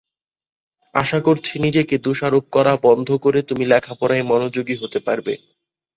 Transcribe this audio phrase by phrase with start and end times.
[0.95, 5.33] আশা করছি নিজেকে দোষারোপ করা বন্ধ করে তুমি লেখাপড়ায় মনোযোগী হতে পারবে।